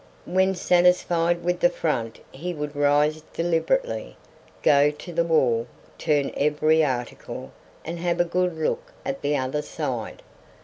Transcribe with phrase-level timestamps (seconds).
[0.25, 4.17] When satisfied with the front he would rise deliberately,
[4.63, 5.67] go to the wall,
[5.99, 7.51] turn every article,
[7.85, 10.23] and have a good look at the other side.